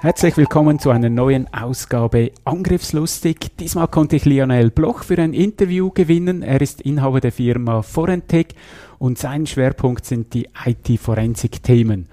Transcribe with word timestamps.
Herzlich 0.00 0.36
willkommen 0.36 0.78
zu 0.78 0.90
einer 0.90 1.10
neuen 1.10 1.52
Ausgabe 1.52 2.30
Angriffslustig. 2.44 3.56
Diesmal 3.58 3.88
konnte 3.88 4.14
ich 4.14 4.24
Lionel 4.24 4.70
Bloch 4.70 5.02
für 5.02 5.18
ein 5.18 5.34
Interview 5.34 5.90
gewinnen. 5.90 6.42
Er 6.42 6.60
ist 6.60 6.80
Inhaber 6.82 7.20
der 7.20 7.32
Firma 7.32 7.82
Forentec 7.82 8.54
und 9.00 9.18
sein 9.18 9.44
Schwerpunkt 9.48 10.06
sind 10.06 10.34
die 10.34 10.46
IT-Forensik-Themen. 10.64 12.06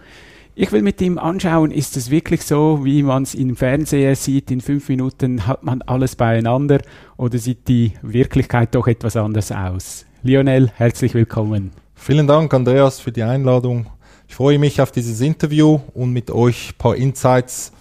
Ich 0.56 0.72
will 0.72 0.82
mit 0.82 1.00
ihm 1.00 1.20
anschauen, 1.20 1.70
ist 1.70 1.96
es 1.96 2.10
wirklich 2.10 2.42
so, 2.42 2.84
wie 2.84 3.04
man 3.04 3.22
es 3.22 3.36
im 3.36 3.56
Fernseher 3.56 4.16
sieht, 4.16 4.50
in 4.50 4.62
fünf 4.62 4.90
Minuten 4.90 5.46
hat 5.46 5.64
man 5.64 5.84
alles 5.84 6.16
beieinander 6.16 6.82
oder 7.18 7.38
sieht 7.38 7.68
die 7.68 7.94
Wirklichkeit 8.02 8.74
doch 8.74 8.88
etwas 8.88 9.16
anders 9.16 9.52
aus? 9.52 10.08
Lionel, 10.24 10.72
herzlich 10.76 11.14
willkommen. 11.14 11.70
Vielen 11.94 12.26
Dank, 12.26 12.52
Andreas, 12.52 13.00
für 13.00 13.12
die 13.12 13.22
Einladung. 13.22 13.86
Ich 14.28 14.36
freue 14.36 14.60
mich 14.60 14.82
auf 14.82 14.92
dieses 14.92 15.22
Interview 15.22 15.80
und 15.94 16.12
mit 16.12 16.32
euch 16.32 16.72
ein 16.72 16.78
paar 16.78 16.96
Insights 16.96 17.72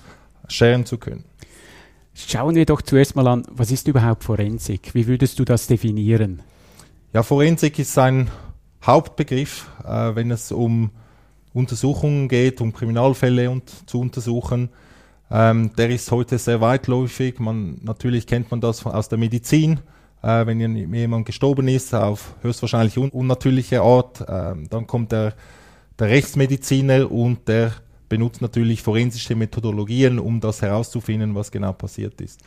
scheren 0.48 0.86
zu 0.86 0.98
können. 0.98 1.24
Schauen 2.14 2.54
wir 2.54 2.64
doch 2.64 2.80
zuerst 2.80 3.16
mal 3.16 3.26
an, 3.26 3.44
was 3.50 3.70
ist 3.72 3.88
überhaupt 3.88 4.24
Forensik? 4.24 4.94
Wie 4.94 5.06
würdest 5.06 5.38
du 5.38 5.44
das 5.44 5.66
definieren? 5.66 6.42
Ja, 7.12 7.22
Forensik 7.22 7.78
ist 7.78 7.98
ein 7.98 8.30
Hauptbegriff, 8.84 9.68
äh, 9.84 10.14
wenn 10.14 10.30
es 10.30 10.52
um 10.52 10.90
Untersuchungen 11.52 12.28
geht, 12.28 12.60
um 12.60 12.72
Kriminalfälle 12.72 13.50
und, 13.50 13.88
zu 13.88 14.00
untersuchen. 14.00 14.68
Ähm, 15.30 15.70
der 15.76 15.90
ist 15.90 16.10
heute 16.10 16.38
sehr 16.38 16.60
weitläufig. 16.60 17.38
Man, 17.38 17.80
natürlich 17.82 18.26
kennt 18.26 18.50
man 18.50 18.60
das 18.60 18.84
aus 18.84 19.08
der 19.08 19.18
Medizin. 19.18 19.80
Äh, 20.22 20.46
wenn 20.46 20.60
jemand 20.60 21.26
gestorben 21.26 21.68
ist, 21.68 21.94
auf 21.94 22.34
höchstwahrscheinlich 22.42 22.98
un 22.98 23.10
unnatürliche 23.10 23.82
Art, 23.82 24.20
äh, 24.20 24.54
dann 24.68 24.86
kommt 24.86 25.12
der, 25.12 25.34
der 25.98 26.08
Rechtsmediziner 26.08 27.10
und 27.10 27.46
der 27.48 27.72
benutzt 28.08 28.42
natürlich 28.42 28.82
forensische 28.82 29.34
Methodologien, 29.34 30.18
um 30.18 30.40
das 30.40 30.62
herauszufinden, 30.62 31.34
was 31.34 31.50
genau 31.50 31.72
passiert 31.72 32.20
ist. 32.20 32.40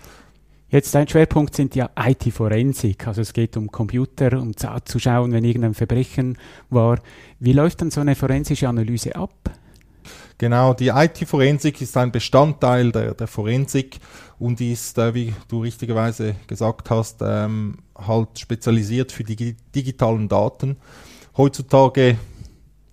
Jetzt 0.69 0.93
dein 0.93 1.07
Schwerpunkt 1.07 1.55
sind 1.55 1.75
ja 1.75 1.89
IT-Forensik, 1.97 3.07
also 3.07 3.21
es 3.21 3.31
geht 3.31 3.55
um 3.55 3.71
Computer, 3.71 4.41
um 4.41 4.51
zu 4.55 4.99
schauen, 4.99 5.31
wenn 5.31 5.45
irgendein 5.45 5.73
Verbrechen 5.73 6.37
war. 6.69 6.99
Wie 7.39 7.53
läuft 7.53 7.81
dann 7.81 7.89
so 7.89 8.01
eine 8.01 8.15
forensische 8.15 8.67
Analyse 8.67 9.15
ab? 9.15 9.49
Genau, 10.37 10.73
die 10.73 10.89
IT-Forensik 10.89 11.81
ist 11.81 11.95
ein 11.97 12.11
Bestandteil 12.11 12.91
der, 12.91 13.13
der 13.13 13.27
Forensik 13.27 13.97
und 14.39 14.61
ist, 14.61 14.97
äh, 14.97 15.13
wie 15.13 15.33
du 15.47 15.61
richtigerweise 15.61 16.35
gesagt 16.45 16.89
hast, 16.89 17.21
ähm, 17.21 17.77
halt 17.97 18.37
spezialisiert 18.37 19.11
für 19.11 19.23
die 19.23 19.55
digitalen 19.73 20.27
Daten. 20.27 20.77
Heutzutage 21.37 22.17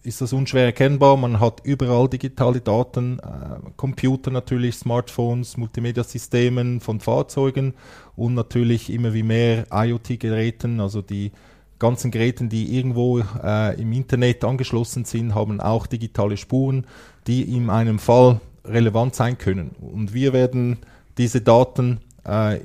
ist 0.04 0.20
das 0.20 0.32
unschwer 0.32 0.66
erkennbar. 0.66 1.16
Man 1.16 1.40
hat 1.40 1.60
überall 1.64 2.08
digitale 2.08 2.60
Daten, 2.60 3.18
äh, 3.18 3.70
Computer 3.76 4.30
natürlich, 4.30 4.76
Smartphones, 4.76 5.56
Multimedia-Systemen 5.56 6.80
von 6.80 7.00
Fahrzeugen 7.00 7.74
und 8.14 8.34
natürlich 8.34 8.92
immer 8.92 9.14
wie 9.14 9.22
mehr 9.22 9.66
IoT-Geräten, 9.72 10.80
also 10.80 11.00
die 11.02 11.32
ganzen 11.78 12.10
Geräte, 12.10 12.46
die 12.46 12.76
irgendwo 12.76 13.20
äh, 13.42 13.80
im 13.80 13.92
Internet 13.92 14.44
angeschlossen 14.44 15.04
sind, 15.04 15.34
haben 15.34 15.60
auch 15.60 15.86
digitale 15.86 16.36
Spuren, 16.36 16.86
die 17.26 17.42
in 17.42 17.70
einem 17.70 17.98
Fall 17.98 18.40
relevant 18.64 19.14
sein 19.14 19.38
können. 19.38 19.70
Und 19.80 20.14
wir 20.14 20.32
werden 20.32 20.78
diese 21.18 21.40
Daten 21.40 22.00
äh, 22.26 22.60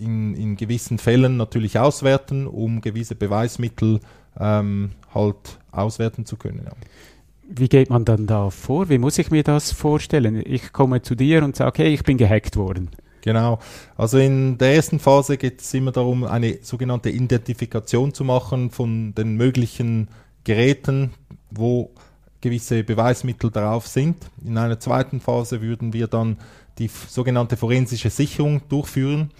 in, 0.00 0.34
in 0.34 0.56
gewissen 0.56 0.98
Fällen 0.98 1.36
natürlich 1.36 1.78
auswerten, 1.78 2.46
um 2.46 2.80
gewisse 2.80 3.14
Beweismittel 3.14 4.00
ähm, 4.38 4.92
halt 5.14 5.58
auswerten 5.72 6.26
zu 6.26 6.36
können. 6.36 6.62
Ja. 6.64 6.72
Wie 7.48 7.68
geht 7.68 7.90
man 7.90 8.04
dann 8.04 8.26
da 8.26 8.50
vor? 8.50 8.88
Wie 8.88 8.98
muss 8.98 9.18
ich 9.18 9.30
mir 9.30 9.42
das 9.42 9.72
vorstellen? 9.72 10.42
Ich 10.46 10.72
komme 10.72 11.02
zu 11.02 11.14
dir 11.14 11.42
und 11.42 11.56
sage, 11.56 11.82
hey, 11.82 11.94
ich 11.94 12.04
bin 12.04 12.16
gehackt 12.16 12.56
worden. 12.56 12.90
Genau. 13.22 13.58
Also 13.96 14.18
in 14.18 14.56
der 14.56 14.74
ersten 14.74 14.98
Phase 14.98 15.36
geht 15.36 15.60
es 15.60 15.74
immer 15.74 15.92
darum, 15.92 16.24
eine 16.24 16.58
sogenannte 16.62 17.10
Identifikation 17.10 18.14
zu 18.14 18.24
machen 18.24 18.70
von 18.70 19.14
den 19.14 19.36
möglichen 19.36 20.08
Geräten, 20.44 21.10
wo 21.50 21.90
gewisse 22.40 22.82
Beweismittel 22.84 23.50
darauf 23.50 23.86
sind. 23.86 24.16
In 24.44 24.56
einer 24.56 24.80
zweiten 24.80 25.20
Phase 25.20 25.60
würden 25.60 25.92
wir 25.92 26.06
dann 26.06 26.38
die 26.78 26.88
sogenannte 26.88 27.56
forensische 27.56 28.10
Sicherung 28.10 28.62
durchführen. 28.68 29.30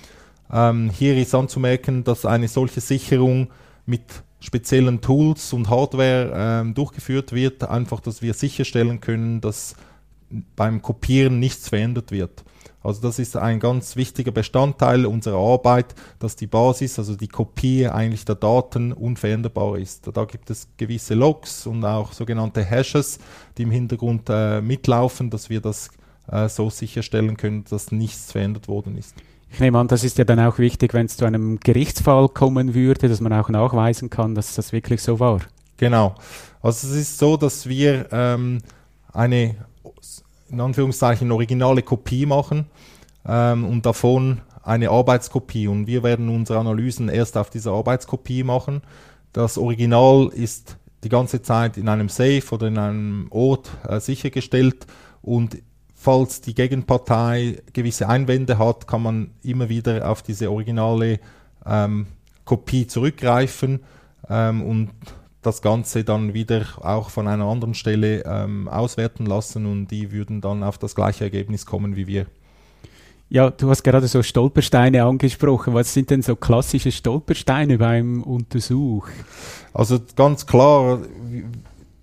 Ähm, 0.53 0.91
hier 0.91 1.17
ist 1.17 1.35
anzumerken, 1.35 2.05
dass 2.05 2.27
eine 2.27 2.49
solche 2.49 2.81
Sicherung 2.81 3.49
mit 3.87 4.03
speziellen 4.41 5.01
Tools 5.01 5.53
und 5.53 5.69
Hardware 5.69 6.33
ähm, 6.35 6.75
durchgeführt 6.75 7.33
wird, 7.33 7.63
einfach, 7.65 8.01
dass 8.01 8.23
wir 8.23 8.35
sicherstellen 8.35 9.01
können, 9.01 9.41
dass 9.41 9.77
beim 10.57 10.83
Kopieren 10.83 11.39
nichts 11.39 11.69
verändert 11.69 12.11
wird. 12.11 12.45
Also 12.83 13.03
das 13.03 13.19
ist 13.19 13.37
ein 13.37 13.61
ganz 13.61 13.97
wichtiger 13.97 14.31
Bestandteil 14.31 15.05
unserer 15.05 15.37
Arbeit, 15.37 15.95
dass 16.19 16.37
die 16.37 16.47
Basis, 16.47 16.99
also 16.99 17.15
die 17.15 17.29
Kopie 17.29 17.87
eigentlich 17.87 18.25
der 18.25 18.37
Daten 18.37 18.93
unveränderbar 18.93 19.77
ist. 19.77 20.09
Da 20.15 20.25
gibt 20.25 20.49
es 20.49 20.69
gewisse 20.79 21.15
Logs 21.15 21.67
und 21.67 21.85
auch 21.85 22.13
sogenannte 22.13 22.65
Hashes, 22.65 23.19
die 23.59 23.65
im 23.65 23.71
Hintergrund 23.71 24.31
äh, 24.31 24.63
mitlaufen, 24.63 25.29
dass 25.29 25.51
wir 25.51 25.61
das 25.61 25.91
äh, 26.29 26.49
so 26.49 26.71
sicherstellen 26.71 27.37
können, 27.37 27.65
dass 27.69 27.93
nichts 27.93 28.33
verändert 28.33 28.67
worden 28.67 28.97
ist. 28.97 29.15
Ich 29.53 29.61
nehme 29.61 29.79
an, 29.79 29.89
das 29.89 30.05
ist 30.05 30.19
ja 30.19 30.25
dann 30.25 30.41
auch 30.41 30.59
wichtig, 30.59 30.95
wenn 30.95 31.07
es 31.07 31.17
zu 31.17 31.25
einem 31.25 31.59
Gerichtsfall 31.61 32.29
kommen 32.29 32.75
würde, 32.75 33.09
dass 33.09 33.21
man 33.21 33.33
auch 33.33 33.49
nachweisen 33.49 34.09
kann, 34.09 34.35
dass 34.35 34.55
das 34.55 34.73
wirklich 34.73 35.03
so 35.03 35.19
war. 35.19 35.41
Genau. 35.77 36.15
Also 36.63 36.89
es 36.89 36.95
ist 36.95 37.19
so, 37.19 37.37
dass 37.37 37.69
wir 37.69 38.07
ähm, 38.13 38.61
eine, 39.13 39.57
in 40.51 40.61
Anführungszeichen, 40.61 41.33
originale 41.33 41.83
Kopie 41.83 42.27
machen 42.27 42.67
ähm, 43.27 43.65
und 43.65 43.87
davon 43.87 44.41
eine 44.63 44.91
Arbeitskopie. 44.91 45.69
Und 45.69 45.87
wir 45.87 46.03
werden 46.03 46.29
unsere 46.29 46.59
Analysen 46.59 47.09
erst 47.09 47.37
auf 47.37 47.51
dieser 47.51 47.73
Arbeitskopie 47.73 48.45
machen. 48.45 48.83
Das 49.33 49.59
Original 49.59 50.31
ist 50.35 50.77
die 51.03 51.09
ganze 51.09 51.43
Zeit 51.43 51.77
in 51.77 51.89
einem 51.89 52.09
Safe 52.09 52.45
oder 52.51 52.67
in 52.67 52.79
einem 52.79 53.27
Ort 53.31 53.71
äh, 53.89 54.01
sichergestellt 54.01 54.87
und 55.23 55.57
falls 56.01 56.41
die 56.41 56.55
Gegenpartei 56.55 57.59
gewisse 57.75 58.09
Einwände 58.09 58.59
hat, 58.59 58.87
kann 58.87 59.03
man 59.03 59.31
immer 59.43 59.69
wieder 59.69 60.11
auf 60.11 60.23
diese 60.23 60.51
originale 60.51 61.21
ähm, 61.67 62.07
Kopie 62.47 62.87
zurückgreifen 62.87 63.81
ähm, 64.31 64.63
und 64.63 64.91
das 65.43 65.61
Ganze 65.61 66.03
dann 66.03 66.33
wieder 66.33 66.65
auch 66.81 67.11
von 67.11 67.29
einer 67.29 67.45
anderen 67.45 67.75
Stelle 67.75 68.25
ähm, 68.25 68.67
auswerten 68.67 69.27
lassen 69.27 69.67
und 69.67 69.89
die 69.89 70.11
würden 70.11 70.41
dann 70.41 70.63
auf 70.63 70.79
das 70.79 70.95
gleiche 70.95 71.25
Ergebnis 71.25 71.67
kommen 71.67 71.97
wie 71.97 72.07
wir. 72.07 72.27
Ja, 73.29 73.51
du 73.51 73.69
hast 73.69 73.83
gerade 73.83 74.09
so 74.09 74.23
Stolpersteine 74.23 75.05
angesprochen. 75.05 75.75
Was 75.75 75.95
sind 75.95 76.11
denn 76.11 76.23
so 76.23 76.35
klassische 76.35 76.91
Stolpersteine 76.91 77.79
beim 77.79 78.23
Untersuch? 78.23 79.07
Also 79.73 80.01
ganz 80.17 80.47
klar, 80.47 80.99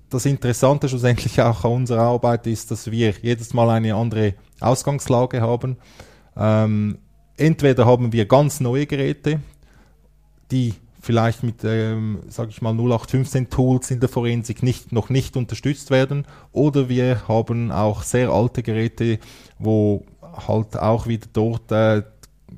das 0.10 0.26
Interessante 0.26 0.90
schlussendlich 0.90 1.42
auch 1.42 1.64
an 1.66 1.72
unserer 1.72 2.02
Arbeit 2.02 2.48
ist, 2.48 2.72
dass 2.72 2.92
wir 2.92 3.14
jedes 3.22 3.54
Mal 3.54 3.70
eine 3.70 3.96
andere 3.96 4.34
Ausgangslage 4.60 5.42
haben. 5.42 5.78
Ähm, 6.36 7.00
entweder 7.38 7.86
haben 7.86 8.12
wir 8.12 8.26
ganz 8.26 8.60
neue 8.60 8.86
Geräte, 8.86 9.42
die 10.52 10.74
vielleicht 11.00 11.44
mit, 11.44 11.64
ähm, 11.64 12.20
sage 12.28 12.50
ich 12.50 12.62
mal, 12.62 12.74
0815 12.74 13.50
Tools 13.50 13.92
in 13.92 14.00
der 14.00 14.10
Forensik 14.10 14.62
nicht, 14.64 14.92
noch 14.92 15.10
nicht 15.10 15.38
unterstützt 15.38 15.90
werden, 15.90 16.26
oder 16.52 16.90
wir 16.90 17.28
haben 17.28 17.72
auch 17.72 18.04
sehr 18.04 18.30
alte 18.30 18.64
Geräte, 18.64 19.20
wo 19.58 20.06
halt 20.48 20.78
auch 20.78 21.08
wieder 21.08 21.28
dort 21.32 21.72
äh, 21.72 22.04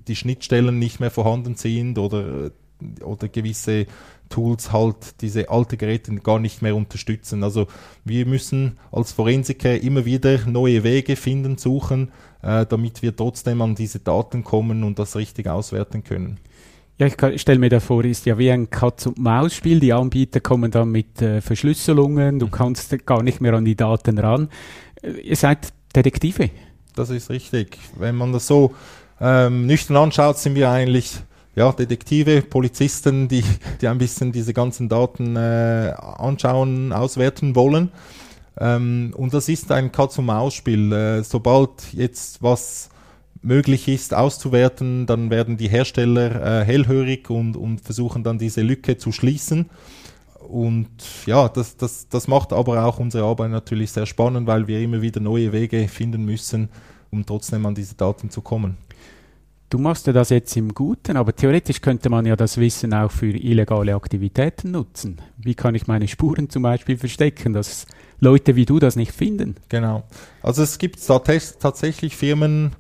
die 0.07 0.15
Schnittstellen 0.15 0.79
nicht 0.79 0.99
mehr 0.99 1.11
vorhanden 1.11 1.55
sind 1.55 1.97
oder, 1.97 2.51
oder 3.03 3.27
gewisse 3.27 3.85
Tools 4.29 4.71
halt 4.71 5.21
diese 5.21 5.49
alte 5.49 5.75
Geräte 5.75 6.13
gar 6.15 6.39
nicht 6.39 6.61
mehr 6.61 6.75
unterstützen. 6.75 7.43
Also 7.43 7.67
wir 8.05 8.25
müssen 8.25 8.77
als 8.91 9.11
Forensiker 9.11 9.79
immer 9.81 10.05
wieder 10.05 10.45
neue 10.45 10.83
Wege 10.83 11.15
finden, 11.15 11.57
suchen, 11.57 12.11
äh, 12.41 12.65
damit 12.65 13.01
wir 13.01 13.15
trotzdem 13.15 13.61
an 13.61 13.75
diese 13.75 13.99
Daten 13.99 14.43
kommen 14.43 14.83
und 14.83 14.99
das 14.99 15.15
richtig 15.15 15.47
auswerten 15.47 16.03
können. 16.03 16.39
Ja, 16.99 17.07
ich 17.07 17.41
stelle 17.41 17.59
mir 17.59 17.69
da 17.69 17.79
vor, 17.79 18.03
ist 18.03 18.25
ja 18.25 18.37
wie 18.37 18.51
ein 18.51 18.69
Katz-und-Maus-Spiel. 18.69 19.79
Die 19.79 19.93
Anbieter 19.93 20.41
kommen 20.41 20.69
dann 20.69 20.91
mit 20.91 21.21
äh, 21.21 21.39
Verschlüsselungen, 21.39 22.39
du 22.39 22.47
mhm. 22.47 22.51
kannst 22.51 23.05
gar 23.05 23.23
nicht 23.23 23.39
mehr 23.39 23.53
an 23.53 23.63
die 23.63 23.75
Daten 23.75 24.17
ran. 24.17 24.49
Äh, 25.01 25.11
ihr 25.21 25.37
seid 25.37 25.73
Detektive. 25.95 26.49
Das 26.95 27.09
ist 27.09 27.29
richtig. 27.29 27.77
Wenn 27.97 28.15
man 28.15 28.33
das 28.33 28.47
so 28.47 28.75
ähm, 29.21 29.65
nüchtern 29.65 29.95
anschaut, 29.95 30.37
sind 30.39 30.55
wir 30.55 30.69
eigentlich 30.69 31.21
ja, 31.59 31.73
Detektive, 31.73 32.41
Polizisten, 32.41 33.27
die, 33.27 33.43
die 33.81 33.87
ein 33.89 33.97
bisschen 33.97 34.31
diese 34.31 34.53
ganzen 34.53 34.87
Daten 34.87 35.35
äh, 35.35 35.93
anschauen, 35.99 36.93
auswerten 36.93 37.53
wollen. 37.53 37.91
Ähm, 38.57 39.13
und 39.17 39.33
das 39.33 39.49
ist 39.49 39.69
ein 39.69 39.91
Katz-und-Maus-Spiel. 39.91 40.93
Äh, 40.93 41.23
sobald 41.23 41.91
jetzt 41.91 42.41
was 42.41 42.89
möglich 43.41 43.89
ist 43.89 44.13
auszuwerten, 44.13 45.05
dann 45.05 45.29
werden 45.31 45.57
die 45.57 45.67
Hersteller 45.67 46.61
äh, 46.61 46.63
hellhörig 46.63 47.29
und, 47.29 47.57
und 47.57 47.81
versuchen 47.81 48.23
dann 48.23 48.39
diese 48.39 48.61
Lücke 48.61 48.97
zu 48.97 49.11
schließen. 49.11 49.69
Und 50.39 50.87
ja, 51.25 51.49
das, 51.49 51.75
das, 51.75 52.07
das 52.07 52.29
macht 52.29 52.53
aber 52.53 52.85
auch 52.85 52.99
unsere 52.99 53.25
Arbeit 53.25 53.51
natürlich 53.51 53.91
sehr 53.91 54.05
spannend, 54.05 54.47
weil 54.47 54.67
wir 54.67 54.79
immer 54.79 55.01
wieder 55.01 55.19
neue 55.19 55.51
Wege 55.51 55.89
finden 55.89 56.23
müssen, 56.23 56.69
um 57.11 57.25
trotzdem 57.25 57.65
an 57.65 57.75
diese 57.75 57.95
Daten 57.95 58.29
zu 58.29 58.39
kommen. 58.39 58.77
Du 59.69 59.77
machst 59.77 60.07
ja 60.07 60.13
das 60.13 60.29
jetzt 60.29 60.57
im 60.57 60.73
Guten, 60.73 61.15
aber 61.15 61.35
theoretisch 61.35 61.79
könnte 61.81 62.09
man 62.09 62.25
ja 62.25 62.35
das 62.35 62.57
Wissen 62.57 62.91
auch 62.91 63.11
für 63.11 63.27
illegale 63.27 63.93
Aktivitäten 63.93 64.71
nutzen. 64.71 65.21
Wie 65.37 65.53
kann 65.53 65.75
ich 65.75 65.85
meine 65.85 66.07
Spuren 66.07 66.49
zum 66.49 66.63
Beispiel 66.63 66.97
verstecken, 66.97 67.53
dass 67.53 67.85
Leute 68.19 68.55
wie 68.55 68.65
du 68.65 68.79
das 68.79 68.95
nicht 68.95 69.11
finden? 69.11 69.57
Genau. 69.69 70.03
Also 70.41 70.63
es 70.63 70.79
gibt 70.79 70.99
tatsächlich 71.05 72.15
Firmen 72.15 72.71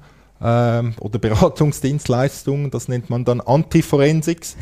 ähm, 0.41 0.95
oder 0.99 1.19
Beratungsdienstleistungen, 1.19 2.71
das 2.71 2.87
nennt 2.87 3.11
man 3.11 3.23
dann 3.23 3.39
Antiforensics, 3.39 4.57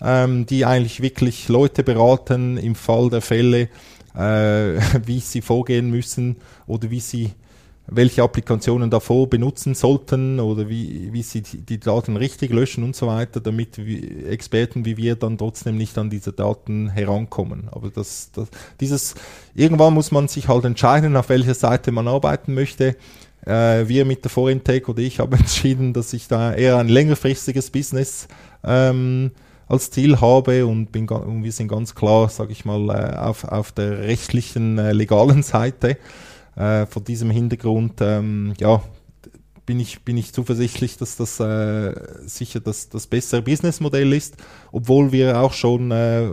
ähm, 0.00 0.46
die 0.46 0.64
eigentlich 0.64 1.00
wirklich 1.00 1.48
Leute 1.48 1.84
beraten 1.84 2.56
im 2.56 2.74
Fall 2.74 3.08
der 3.08 3.20
Fälle, 3.20 3.68
äh, 4.16 4.80
wie 5.06 5.20
sie 5.20 5.42
vorgehen 5.42 5.90
müssen 5.90 6.38
oder 6.66 6.90
wie 6.90 7.00
sie 7.00 7.30
welche 7.90 8.22
Applikationen 8.22 8.90
davor 8.90 9.28
benutzen 9.28 9.74
sollten 9.74 10.40
oder 10.40 10.68
wie, 10.68 11.12
wie 11.12 11.22
sie 11.22 11.42
die 11.42 11.80
Daten 11.80 12.16
richtig 12.16 12.52
löschen 12.52 12.84
und 12.84 12.94
so 12.94 13.06
weiter, 13.06 13.40
damit 13.40 13.78
Experten 14.28 14.84
wie 14.84 14.96
wir 14.96 15.16
dann 15.16 15.38
trotzdem 15.38 15.76
nicht 15.76 15.96
an 15.96 16.10
diese 16.10 16.32
Daten 16.32 16.90
herankommen. 16.90 17.68
Aber 17.70 17.88
das, 17.90 18.30
das, 18.34 18.48
dieses, 18.80 19.14
irgendwann 19.54 19.94
muss 19.94 20.10
man 20.10 20.28
sich 20.28 20.48
halt 20.48 20.64
entscheiden, 20.64 21.16
auf 21.16 21.30
welcher 21.30 21.54
Seite 21.54 21.90
man 21.90 22.08
arbeiten 22.08 22.52
möchte. 22.52 22.96
Äh, 23.46 23.88
wir 23.88 24.04
mit 24.04 24.22
der 24.22 24.30
Forintech 24.30 24.88
oder 24.88 25.00
ich 25.00 25.20
haben 25.20 25.32
entschieden, 25.38 25.94
dass 25.94 26.12
ich 26.12 26.28
da 26.28 26.52
eher 26.52 26.76
ein 26.76 26.88
längerfristiges 26.88 27.70
Business 27.70 28.28
ähm, 28.64 29.30
als 29.66 29.90
Ziel 29.90 30.20
habe 30.20 30.66
und, 30.66 30.92
bin, 30.92 31.08
und 31.08 31.42
wir 31.42 31.52
sind 31.52 31.68
ganz 31.68 31.94
klar, 31.94 32.28
sage 32.28 32.52
ich 32.52 32.66
mal, 32.66 32.90
äh, 32.90 33.16
auf, 33.16 33.44
auf 33.44 33.72
der 33.72 34.00
rechtlichen, 34.00 34.78
äh, 34.78 34.92
legalen 34.92 35.42
Seite. 35.42 35.96
Äh, 36.58 36.86
vor 36.86 37.02
diesem 37.02 37.30
Hintergrund, 37.30 38.00
ähm, 38.00 38.52
ja, 38.58 38.82
bin 39.64 39.78
ich, 39.78 40.02
bin 40.02 40.16
ich 40.16 40.32
zuversichtlich, 40.32 40.96
dass 40.96 41.16
das 41.16 41.38
äh, 41.38 41.94
sicher 42.26 42.58
das, 42.58 42.88
das 42.88 43.06
bessere 43.06 43.42
Businessmodell 43.42 44.12
ist, 44.12 44.36
obwohl 44.72 45.12
wir 45.12 45.40
auch 45.40 45.52
schon 45.52 45.92
äh, 45.92 46.30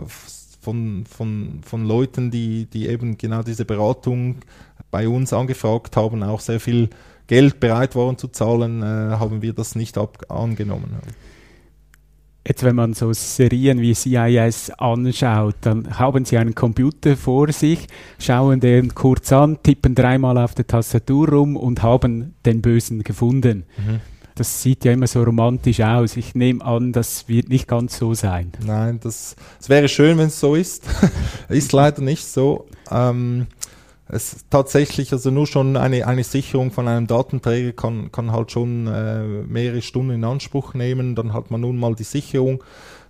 von, 0.60 1.04
von, 1.06 1.60
von 1.64 1.84
Leuten, 1.84 2.32
die, 2.32 2.66
die 2.66 2.88
eben 2.88 3.16
genau 3.18 3.42
diese 3.44 3.64
Beratung 3.64 4.38
bei 4.90 5.06
uns 5.08 5.32
angefragt 5.32 5.96
haben, 5.96 6.24
auch 6.24 6.40
sehr 6.40 6.58
viel 6.58 6.90
Geld 7.28 7.60
bereit 7.60 7.94
waren 7.94 8.18
zu 8.18 8.26
zahlen, 8.26 8.82
äh, 8.82 8.84
haben 8.84 9.42
wir 9.42 9.52
das 9.52 9.76
nicht 9.76 9.96
ab 9.96 10.24
angenommen. 10.28 10.96
Jetzt, 12.46 12.62
wenn 12.62 12.76
man 12.76 12.94
so 12.94 13.12
Serien 13.12 13.80
wie 13.80 13.92
CIS 13.92 14.70
anschaut, 14.78 15.56
dann 15.62 15.98
haben 15.98 16.24
sie 16.24 16.38
einen 16.38 16.54
Computer 16.54 17.16
vor 17.16 17.50
sich, 17.50 17.88
schauen 18.20 18.60
den 18.60 18.94
kurz 18.94 19.32
an, 19.32 19.60
tippen 19.64 19.96
dreimal 19.96 20.38
auf 20.38 20.54
der 20.54 20.64
Tastatur 20.64 21.28
rum 21.30 21.56
und 21.56 21.82
haben 21.82 22.34
den 22.44 22.62
Bösen 22.62 23.02
gefunden. 23.02 23.64
Mhm. 23.78 24.00
Das 24.36 24.62
sieht 24.62 24.84
ja 24.84 24.92
immer 24.92 25.08
so 25.08 25.24
romantisch 25.24 25.80
aus. 25.80 26.16
Ich 26.16 26.36
nehme 26.36 26.64
an, 26.64 26.92
das 26.92 27.26
wird 27.26 27.48
nicht 27.48 27.66
ganz 27.66 27.98
so 27.98 28.14
sein. 28.14 28.52
Nein, 28.64 29.00
das, 29.02 29.34
das 29.58 29.68
wäre 29.68 29.88
schön, 29.88 30.16
wenn 30.18 30.28
es 30.28 30.38
so 30.38 30.54
ist. 30.54 30.84
ist 31.48 31.72
leider 31.72 32.00
nicht 32.00 32.26
so. 32.26 32.68
Ähm, 32.92 33.48
es 34.08 34.46
tatsächlich, 34.50 35.12
also 35.12 35.30
nur 35.30 35.46
schon 35.46 35.76
eine, 35.76 36.06
eine 36.06 36.22
Sicherung 36.22 36.70
von 36.70 36.86
einem 36.86 37.06
Datenträger 37.06 37.72
kann, 37.72 38.12
kann 38.12 38.30
halt 38.30 38.52
schon 38.52 38.86
äh, 38.86 39.22
mehrere 39.22 39.82
Stunden 39.82 40.12
in 40.12 40.24
Anspruch 40.24 40.74
nehmen. 40.74 41.16
Dann 41.16 41.32
hat 41.32 41.50
man 41.50 41.62
nun 41.62 41.76
mal 41.76 41.94
die 41.94 42.04
Sicherung, 42.04 42.62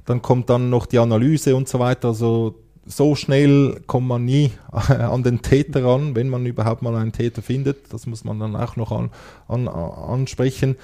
dann 0.07 0.23
kommt 0.23 0.49
dann 0.49 0.71
noch 0.71 0.87
die 0.87 0.99
Analyse 0.99 1.55
und 1.55 1.69
so 1.69 1.79
weiter. 1.79 2.09
Also 2.09 2.55
so 2.87 3.15
schnell 3.15 3.83
kommt 3.87 4.07
man 4.07 4.25
nie 4.25 4.53
an 4.71 5.23
den 5.23 5.43
Täter 5.43 5.85
ran, 5.85 6.15
wenn 6.15 6.31
man 6.31 6.47
überhaupt 6.47 6.81
mal 6.81 6.95
einen 6.95 7.13
Täter 7.13 7.43
findet. 7.43 7.93
Das 7.93 8.07
muss 8.07 8.25
man 8.25 8.39
dann 8.39 8.57
auch 8.57 8.77
noch 8.77 8.93
an, 8.93 9.11
an, 9.49 9.69
ansprechen, 9.69 10.77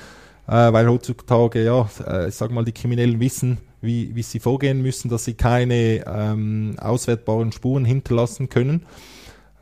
äh, 0.46 0.72
weil 0.72 0.88
heutzutage, 0.88 1.64
ja, 1.64 1.88
äh, 2.06 2.28
ich 2.28 2.34
sag 2.34 2.50
mal, 2.50 2.64
die 2.64 2.72
Kriminellen 2.72 3.18
wissen, 3.18 3.58
wie, 3.80 4.14
wie 4.14 4.22
sie 4.22 4.40
vorgehen 4.40 4.82
müssen, 4.82 5.08
dass 5.08 5.24
sie 5.24 5.34
keine 5.34 6.04
ähm, 6.06 6.76
auswertbaren 6.78 7.50
Spuren 7.52 7.84
hinterlassen 7.84 8.48
können. 8.48 8.84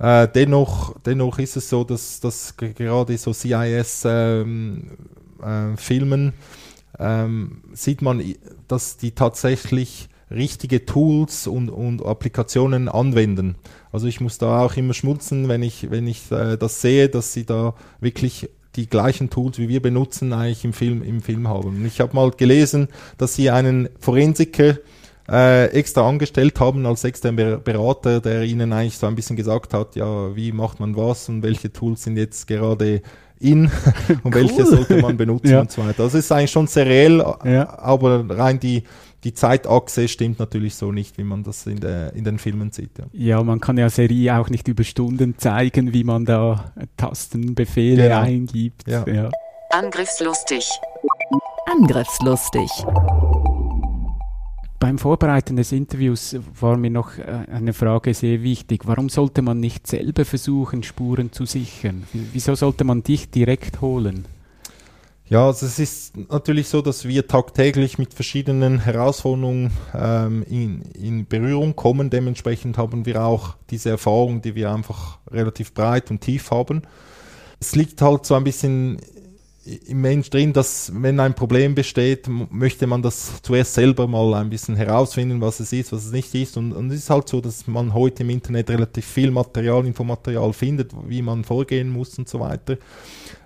Äh, 0.01 0.29
dennoch, 0.35 0.99
dennoch 1.05 1.39
ist 1.39 1.57
es 1.57 1.69
so, 1.69 1.85
dass, 1.85 2.21
dass 2.21 2.57
gerade 2.57 3.19
so 3.19 3.35
CIS-Filmen 3.35 4.97
ähm, 5.43 6.33
äh, 6.99 7.23
ähm, 7.23 7.63
sieht 7.75 8.01
man, 8.01 8.23
dass 8.67 8.97
die 8.97 9.13
tatsächlich 9.13 10.09
richtige 10.31 10.87
Tools 10.87 11.47
und, 11.47 11.69
und 11.69 12.05
Applikationen 12.05 12.89
anwenden. 12.89 13.57
Also 13.93 14.07
ich 14.07 14.21
muss 14.21 14.39
da 14.39 14.65
auch 14.65 14.77
immer 14.77 14.95
schmutzen, 14.95 15.49
wenn 15.49 15.63
ich, 15.63 15.91
wenn 15.91 16.07
ich 16.07 16.31
äh, 16.31 16.57
das 16.57 16.81
sehe, 16.81 17.11
dass 17.11 17.35
sie 17.35 17.45
da 17.45 17.75
wirklich 18.01 18.49
die 18.77 18.89
gleichen 18.89 19.29
Tools 19.29 19.59
wie 19.59 19.69
wir 19.69 19.83
benutzen 19.83 20.33
eigentlich 20.33 20.65
im 20.65 20.73
Film, 20.73 21.03
im 21.03 21.21
Film 21.21 21.47
haben. 21.49 21.69
Und 21.69 21.85
ich 21.85 22.01
habe 22.01 22.15
mal 22.15 22.31
gelesen, 22.31 22.89
dass 23.19 23.35
sie 23.35 23.51
einen 23.51 23.91
Forensiker 23.99 24.79
äh, 25.31 25.67
extra 25.67 26.09
angestellt 26.09 26.59
haben 26.59 26.85
als 26.87 27.05
externer 27.05 27.57
Berater, 27.59 28.21
der 28.21 28.43
ihnen 28.43 28.73
eigentlich 28.73 28.99
so 28.99 29.07
ein 29.07 29.15
bisschen 29.15 29.37
gesagt 29.37 29.73
hat, 29.75 29.95
ja, 29.97 30.35
wie 30.35 30.53
macht 30.53 30.81
man 30.81 30.97
was 30.97 31.29
und 31.29 31.43
welche 31.43 31.73
Tools 31.73 32.03
sind 32.03 32.17
jetzt 32.17 32.47
gerade 32.47 33.03
in 33.39 33.65
und 34.23 34.35
cool. 34.35 34.35
welche 34.35 34.67
sollte 34.67 35.01
man 35.01 35.17
benutzen 35.17 35.47
ja. 35.51 35.61
und 35.61 35.71
so 35.71 35.83
weiter. 35.85 36.05
Das 36.05 36.15
ist 36.15 36.31
eigentlich 36.33 36.51
schon 36.51 36.67
sehr 36.67 36.87
reell, 36.87 37.25
ja. 37.45 37.79
aber 37.79 38.25
rein 38.29 38.61
die, 38.61 38.85
die 39.25 39.35
Zeitachse 39.35 40.09
stimmt 40.09 40.39
natürlich 40.39 40.75
so 40.75 40.93
nicht, 40.93 41.17
wie 41.19 41.25
man 41.25 41.43
das 41.43 41.67
in, 41.67 41.81
der, 41.81 42.13
in 42.15 42.25
den 42.25 42.39
Filmen 42.39 42.73
sieht. 42.73 42.99
Ja. 42.99 43.05
ja, 43.13 43.43
man 43.43 43.61
kann 43.61 43.79
ja 43.79 43.89
Serie 43.89 44.39
auch 44.39 44.49
nicht 44.51 44.67
über 44.69 44.85
Stunden 44.85 45.39
zeigen, 45.39 45.93
wie 45.93 46.05
man 46.05 46.25
da 46.25 46.73
Tastenbefehle 46.97 48.05
genau. 48.05 48.21
eingibt. 48.21 48.89
Ja. 48.89 49.07
ja. 49.07 49.31
Angriffslustig. 49.71 50.69
Angriffslustig. 51.67 52.69
Beim 54.81 54.97
Vorbereiten 54.97 55.57
des 55.57 55.73
Interviews 55.73 56.37
war 56.59 56.79
mir 56.79 56.89
noch 56.89 57.19
äh, 57.19 57.45
eine 57.53 57.75
Frage 57.75 58.15
sehr 58.15 58.43
wichtig. 58.43 58.87
Warum 58.87 59.11
sollte 59.11 59.43
man 59.43 59.61
nicht 59.61 59.87
selber 59.87 60.25
versuchen, 60.25 60.83
Spuren 60.83 61.33
zu 61.33 61.45
sichern? 61.45 62.05
Wieso 62.15 62.55
sollte 62.55 62.85
man 62.85 63.03
dich 63.03 63.31
direkt 63.31 63.83
holen? 63.83 64.25
Ja, 65.29 65.47
also 65.49 65.67
es 65.67 65.79
ist 65.79 66.17
natürlich 66.17 66.69
so, 66.69 66.81
dass 66.81 67.07
wir 67.07 67.29
tagtäglich 67.29 67.99
mit 67.99 68.15
verschiedenen 68.15 68.81
Herausforderungen 68.81 69.71
ähm, 69.95 70.45
in, 70.49 70.81
in 70.95 71.27
Berührung 71.27 71.77
kommen. 71.77 72.09
Dementsprechend 72.09 72.79
haben 72.79 73.05
wir 73.05 73.23
auch 73.23 73.57
diese 73.69 73.91
Erfahrung, 73.91 74.41
die 74.41 74.55
wir 74.55 74.73
einfach 74.73 75.19
relativ 75.31 75.75
breit 75.75 76.11
und 76.11 76.23
tief 76.23 76.51
haben. 76.51 76.83
Es 77.61 77.77
liegt 77.77 78.01
halt 78.01 78.25
so 78.25 78.35
ein 78.35 78.45
bisschen 78.45 78.99
im 79.65 80.01
Mensch 80.01 80.31
drin, 80.31 80.53
dass 80.53 80.91
wenn 80.95 81.21
ein 81.21 81.35
Problem 81.35 81.75
besteht, 81.75 82.29
möchte 82.29 82.87
man 82.87 83.03
das 83.03 83.43
zuerst 83.43 83.75
selber 83.75 84.07
mal 84.07 84.35
ein 84.35 84.49
bisschen 84.49 84.75
herausfinden, 84.75 85.41
was 85.41 85.61
es 85.61 85.73
ist, 85.73 85.93
was 85.93 86.07
es 86.07 86.13
nicht 86.13 86.35
ist. 86.35 86.57
Und, 86.57 86.73
und 86.73 86.91
es 86.91 87.01
ist 87.01 87.11
halt 87.11 87.29
so, 87.29 87.41
dass 87.41 87.67
man 87.67 87.93
heute 87.93 88.23
im 88.23 88.31
Internet 88.31 88.71
relativ 88.71 89.05
viel 89.05 89.31
Material, 89.31 89.87
Infomaterial 89.87 90.53
findet, 90.55 90.93
wie 91.07 91.21
man 91.21 91.45
vorgehen 91.45 91.91
muss 91.91 92.19
und 92.19 92.29
so 92.29 92.41
weiter. 92.41 92.79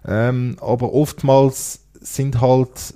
Ähm, 0.06 0.56
aber 0.60 0.92
oftmals 0.92 1.80
sind 2.00 2.40
halt 2.40 2.94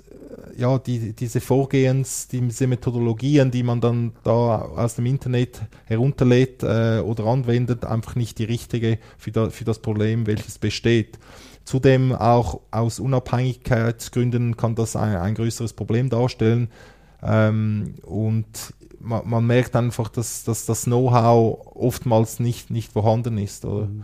ja, 0.59 0.77
die, 0.77 1.13
diese 1.13 1.41
Vorgehens, 1.41 2.27
diese 2.27 2.67
Methodologien, 2.67 3.49
die 3.49 3.63
man 3.63 3.81
dann 3.81 4.13
da 4.23 4.61
aus 4.61 4.95
dem 4.95 5.05
Internet 5.05 5.61
herunterlädt 5.85 6.63
äh, 6.63 6.99
oder 6.99 7.25
anwendet, 7.25 7.85
einfach 7.85 8.15
nicht 8.15 8.39
die 8.39 8.43
richtige 8.43 8.99
für, 9.17 9.31
da, 9.31 9.49
für 9.49 9.63
das 9.63 9.79
Problem, 9.79 10.27
welches 10.27 10.57
besteht. 10.57 11.17
Zudem 11.65 12.13
auch 12.13 12.61
aus 12.71 12.99
Unabhängigkeitsgründen 12.99 14.57
kann 14.57 14.75
das 14.75 14.95
ein, 14.95 15.15
ein 15.15 15.35
größeres 15.35 15.73
Problem 15.73 16.09
darstellen. 16.09 16.69
Ähm, 17.21 17.95
und 18.03 18.73
man, 18.99 19.29
man, 19.29 19.45
merkt 19.45 19.75
einfach, 19.75 20.09
dass, 20.09 20.43
dass 20.43 20.65
das 20.65 20.83
Know-how 20.85 21.59
oftmals 21.75 22.39
nicht, 22.39 22.69
nicht 22.69 22.91
vorhanden 22.91 23.37
ist. 23.37 23.65
Oder? 23.65 23.85
Mhm. 23.85 24.03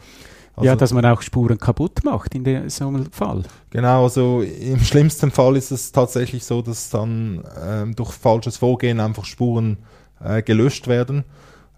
Also, 0.55 0.67
ja, 0.67 0.75
dass 0.77 0.93
man 0.93 1.05
auch 1.05 1.21
Spuren 1.21 1.57
kaputt 1.57 2.05
macht 2.05 2.33
in 2.33 2.69
so 2.69 2.87
einem 2.87 3.11
Fall. 3.11 3.43
Genau, 3.71 4.03
also 4.03 4.41
im 4.41 4.79
schlimmsten 4.79 5.29
Fall 5.29 5.57
ist 5.57 5.71
es 5.71 5.91
tatsächlich 5.91 6.45
so, 6.45 6.61
dass 6.61 6.89
dann 6.89 7.43
ähm, 7.61 7.95
durch 7.95 8.13
falsches 8.13 8.55
Vorgehen 8.55 9.01
einfach 9.01 9.25
Spuren 9.25 9.79
äh, 10.23 10.41
gelöscht 10.41 10.87
werden, 10.87 11.25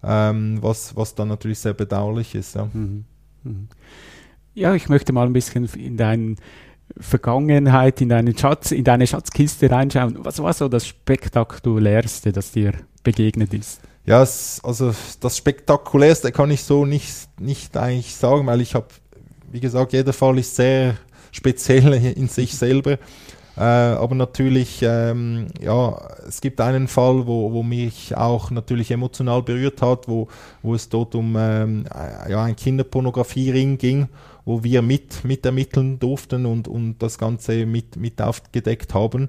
ähm, 0.04 0.58
was, 0.60 0.94
was 0.94 1.16
dann 1.16 1.26
natürlich 1.26 1.58
sehr 1.58 1.74
bedauerlich 1.74 2.36
ist. 2.36 2.54
Ja. 2.54 2.68
Mhm. 2.72 3.04
Mhm. 3.42 3.68
Ja, 4.54 4.74
ich 4.74 4.88
möchte 4.88 5.12
mal 5.12 5.26
ein 5.26 5.32
bisschen 5.32 5.66
in 5.76 5.96
deine 5.96 6.36
Vergangenheit, 6.98 8.00
in 8.00 8.08
deinen 8.08 8.36
Schatz, 8.36 8.72
in 8.72 8.84
deine 8.84 9.06
Schatzkiste 9.06 9.70
reinschauen. 9.70 10.16
Was 10.24 10.42
war 10.42 10.52
so 10.52 10.68
das 10.68 10.86
Spektakulärste, 10.86 12.32
das 12.32 12.52
dir 12.52 12.72
begegnet 13.02 13.54
ist? 13.54 13.80
Ja, 14.06 14.22
es, 14.22 14.60
also 14.64 14.94
das 15.20 15.36
Spektakulärste 15.36 16.32
kann 16.32 16.50
ich 16.50 16.64
so 16.64 16.86
nicht, 16.86 17.28
nicht 17.38 17.76
eigentlich 17.76 18.14
sagen, 18.14 18.46
weil 18.46 18.62
ich 18.62 18.74
habe, 18.74 18.86
wie 19.52 19.60
gesagt, 19.60 19.92
jeder 19.92 20.12
Fall 20.12 20.38
ist 20.38 20.56
sehr 20.56 20.96
speziell 21.30 21.92
in 22.16 22.28
sich 22.28 22.54
selber. 22.54 22.98
Äh, 23.58 23.60
aber 23.60 24.14
natürlich, 24.14 24.80
ähm, 24.82 25.48
ja, 25.60 26.00
es 26.28 26.40
gibt 26.40 26.60
einen 26.60 26.86
Fall, 26.86 27.26
wo, 27.26 27.52
wo 27.52 27.62
mich 27.62 28.16
auch 28.16 28.52
natürlich 28.52 28.92
emotional 28.92 29.42
berührt 29.42 29.82
hat, 29.82 30.06
wo, 30.06 30.28
wo 30.62 30.74
es 30.74 30.88
dort 30.88 31.16
um 31.16 31.36
ähm, 31.36 31.84
ja, 32.28 32.44
ein 32.44 32.54
Kinderpornografiering 32.54 33.76
ging, 33.76 34.08
wo 34.48 34.64
wir 34.64 34.80
mit, 34.80 35.24
mit 35.24 35.44
ermitteln 35.44 35.98
durften 35.98 36.46
und, 36.46 36.68
und 36.68 37.00
das 37.00 37.18
Ganze 37.18 37.66
mit, 37.66 37.96
mit 37.96 38.22
aufgedeckt 38.22 38.94
haben. 38.94 39.28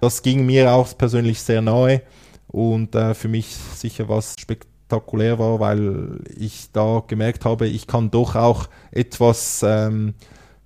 Das 0.00 0.22
ging 0.22 0.44
mir 0.44 0.72
auch 0.72 0.98
persönlich 0.98 1.40
sehr 1.40 1.62
nahe 1.62 2.02
und 2.48 2.96
äh, 2.96 3.14
für 3.14 3.28
mich 3.28 3.46
sicher 3.46 4.08
was 4.08 4.34
spektakulär 4.36 5.38
war, 5.38 5.60
weil 5.60 6.18
ich 6.36 6.72
da 6.72 7.04
gemerkt 7.06 7.44
habe, 7.44 7.68
ich 7.68 7.86
kann 7.86 8.10
doch 8.10 8.34
auch 8.34 8.68
etwas 8.90 9.64
ähm, 9.64 10.14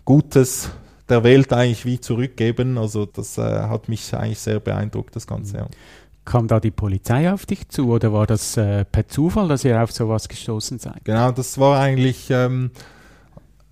Gutes 0.07 0.71
der 1.11 1.23
Welt 1.23 1.53
eigentlich 1.53 1.85
wie 1.85 2.01
zurückgeben. 2.01 2.79
Also 2.79 3.05
das 3.05 3.37
äh, 3.37 3.43
hat 3.43 3.91
mich 3.91 4.15
eigentlich 4.15 4.39
sehr 4.39 4.61
beeindruckt, 4.61 5.15
das 5.15 5.27
Ganze. 5.27 5.59
Ja. 5.59 5.69
Kam 6.25 6.49
da 6.49 6.59
die 6.59 6.71
Polizei 6.71 7.31
auf 7.31 7.45
dich 7.45 7.69
zu 7.69 7.91
oder 7.91 8.15
war 8.15 8.27
das 8.27 8.57
äh, 8.57 8.87
per 8.87 9.07
Zufall, 9.09 9.49
dass 9.49 9.63
ihr 9.63 9.83
auf 9.83 9.93
sowas 9.93 10.27
gestoßen 10.27 10.79
seid? 10.79 11.05
Genau, 11.05 11.33
das 11.33 11.59
war 11.59 11.79
eigentlich, 11.79 12.31
ähm, 12.31 12.71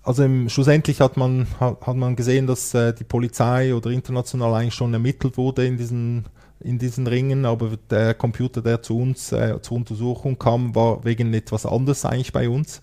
also 0.09 0.23
im, 0.23 0.49
schlussendlich 0.49 1.01
hat 1.01 1.17
man, 1.17 1.45
hat, 1.59 1.85
hat 1.85 1.95
man 1.95 2.15
gesehen, 2.15 2.47
dass 2.47 2.73
äh, 2.73 2.93
die 2.95 3.03
Polizei 3.03 3.75
oder 3.75 3.91
international 3.91 4.55
eigentlich 4.55 4.73
schon 4.73 4.91
ermittelt 4.91 5.37
wurde 5.37 5.67
in 5.67 5.77
diesen 5.77 6.25
in 6.61 6.79
diesen 6.79 7.05
Ringen, 7.07 7.45
aber 7.45 7.77
der 7.89 8.15
Computer, 8.15 8.61
der 8.61 8.81
zu 8.81 8.97
uns 8.97 9.31
äh, 9.31 9.61
zur 9.61 9.77
Untersuchung 9.77 10.37
kam, 10.37 10.75
war 10.75 11.05
wegen 11.05 11.33
etwas 11.33 11.65
anderes 11.65 12.03
eigentlich 12.05 12.33
bei 12.33 12.49
uns. 12.49 12.81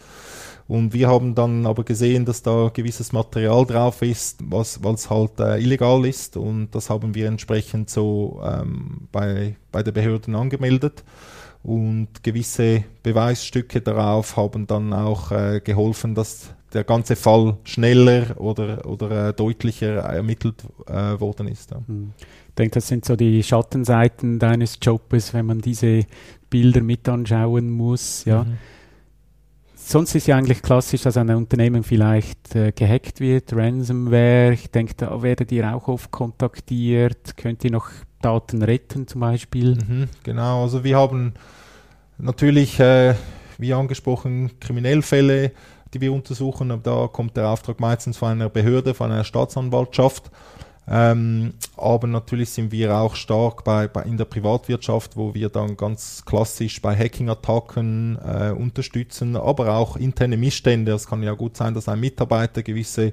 Und 0.68 0.94
wir 0.94 1.08
haben 1.08 1.34
dann 1.34 1.66
aber 1.66 1.82
gesehen, 1.82 2.24
dass 2.24 2.42
da 2.42 2.70
gewisses 2.72 3.12
Material 3.12 3.66
drauf 3.66 4.02
ist, 4.02 4.38
was 4.44 4.82
was 4.84 5.10
halt 5.10 5.40
äh, 5.40 5.58
illegal 5.58 6.06
ist. 6.06 6.36
Und 6.36 6.70
das 6.76 6.90
haben 6.90 7.16
wir 7.16 7.26
entsprechend 7.26 7.90
so 7.90 8.40
ähm, 8.44 9.08
bei, 9.10 9.56
bei 9.72 9.82
der 9.82 9.92
Behörden 9.92 10.36
angemeldet. 10.36 11.02
Und 11.64 12.22
gewisse 12.22 12.84
Beweisstücke 13.02 13.80
darauf 13.80 14.36
haben 14.36 14.68
dann 14.68 14.92
auch 14.92 15.32
äh, 15.32 15.60
geholfen, 15.60 16.14
dass 16.14 16.54
der 16.76 16.84
ganze 16.84 17.16
Fall 17.16 17.56
schneller 17.64 18.40
oder, 18.40 18.86
oder 18.86 19.28
äh, 19.28 19.32
deutlicher 19.32 19.96
ermittelt 19.96 20.62
äh, 20.86 21.18
worden 21.18 21.48
ist. 21.48 21.72
Ja. 21.72 21.78
Hm 21.86 22.12
denke, 22.58 22.74
das 22.74 22.88
sind 22.88 23.04
so 23.04 23.16
die 23.16 23.42
Schattenseiten 23.42 24.38
deines 24.38 24.78
Jobs, 24.80 25.34
wenn 25.34 25.46
man 25.46 25.60
diese 25.60 26.04
Bilder 26.50 26.82
mit 26.82 27.08
anschauen 27.08 27.70
muss. 27.70 28.24
Ja. 28.24 28.44
Mhm. 28.44 28.58
Sonst 29.74 30.16
ist 30.16 30.26
ja 30.26 30.36
eigentlich 30.36 30.62
klassisch, 30.62 31.02
dass 31.02 31.16
ein 31.16 31.30
Unternehmen 31.30 31.84
vielleicht 31.84 32.56
äh, 32.56 32.72
gehackt 32.72 33.20
wird, 33.20 33.54
Ransomware. 33.54 34.52
Ich 34.52 34.70
denke, 34.70 34.94
da 34.96 35.22
werdet 35.22 35.52
ihr 35.52 35.72
auch 35.72 35.86
oft 35.86 36.10
kontaktiert. 36.10 37.36
Könnt 37.36 37.62
ihr 37.62 37.70
noch 37.70 37.88
Daten 38.20 38.62
retten 38.62 39.06
zum 39.06 39.20
Beispiel? 39.20 39.76
Mhm, 39.76 40.08
genau, 40.24 40.62
also 40.62 40.82
wir 40.82 40.96
haben 40.96 41.34
natürlich, 42.18 42.80
äh, 42.80 43.14
wie 43.58 43.74
angesprochen, 43.74 44.58
Kriminellfälle, 44.58 45.52
die 45.96 46.00
wir 46.02 46.12
untersuchen. 46.12 46.80
Da 46.82 47.08
kommt 47.12 47.36
der 47.36 47.48
Auftrag 47.48 47.80
meistens 47.80 48.16
von 48.16 48.28
einer 48.28 48.48
Behörde, 48.48 48.94
von 48.94 49.10
einer 49.10 49.24
Staatsanwaltschaft. 49.24 50.30
Ähm, 50.88 51.54
aber 51.76 52.06
natürlich 52.06 52.50
sind 52.50 52.70
wir 52.70 52.96
auch 52.96 53.16
stark 53.16 53.64
bei, 53.64 53.88
bei, 53.88 54.02
in 54.02 54.16
der 54.16 54.24
Privatwirtschaft, 54.24 55.16
wo 55.16 55.34
wir 55.34 55.48
dann 55.48 55.76
ganz 55.76 56.24
klassisch 56.24 56.80
bei 56.80 56.94
Hacking-Attacken 56.94 58.18
äh, 58.24 58.50
unterstützen, 58.52 59.36
aber 59.36 59.74
auch 59.74 59.96
interne 59.96 60.36
Missstände. 60.36 60.92
Es 60.92 61.08
kann 61.08 61.24
ja 61.24 61.32
gut 61.32 61.56
sein, 61.56 61.74
dass 61.74 61.88
ein 61.88 61.98
Mitarbeiter 61.98 62.62
gewisse 62.62 63.12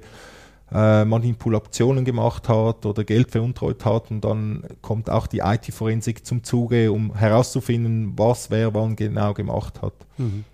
äh, 0.72 1.04
Manipulationen 1.04 2.04
gemacht 2.04 2.48
hat 2.48 2.86
oder 2.86 3.04
Geld 3.04 3.30
veruntreut 3.30 3.84
hat 3.84 4.10
und 4.10 4.24
dann 4.24 4.64
kommt 4.82 5.10
auch 5.10 5.26
die 5.26 5.38
IT-Forensik 5.38 6.26
zum 6.26 6.42
Zuge, 6.42 6.90
um 6.90 7.14
herauszufinden, 7.14 8.12
was 8.16 8.50
wer 8.50 8.74
wann 8.74 8.96
genau 8.96 9.34
gemacht 9.34 9.82
hat. 9.82 9.94
Mhm. 10.18 10.44